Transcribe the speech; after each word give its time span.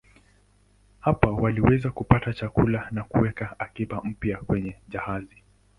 Hapa 0.99 1.27
waliweza 1.29 1.89
kupata 1.89 2.33
chakula 2.33 2.87
na 2.91 3.03
kuweka 3.03 3.59
akiba 3.59 4.01
mpya 4.03 4.37
kwenye 4.37 4.75
jahazi. 4.89 5.43